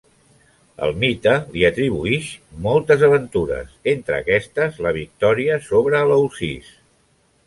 [0.85, 2.29] El mite li atribuïx
[2.67, 6.73] moltes aventures, entre aquestes la victòria sobre Eleusis.